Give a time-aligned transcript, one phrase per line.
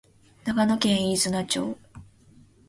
[0.45, 1.77] 長野県飯綱町